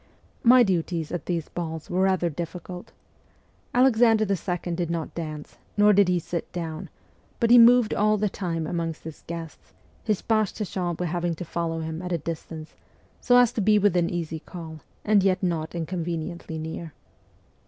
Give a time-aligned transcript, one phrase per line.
[0.41, 2.91] My duties at these balls were rather difficult.
[3.71, 4.73] Alexander II.
[4.73, 6.89] did not dance, nor did he sit down,
[7.39, 11.45] but he moved all the time amongst his guests, his page de chambre having to
[11.45, 12.73] follow him at a distance,
[13.19, 16.93] so as to be within easy call, and yet not inconveniently near.